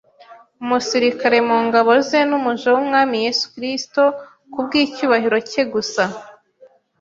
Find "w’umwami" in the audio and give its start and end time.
2.73-3.15